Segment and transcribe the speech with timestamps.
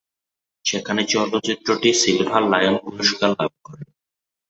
[0.65, 3.83] সেখানে চলচ্চিত্রটি silver lion পুরস্কার লাভ করে।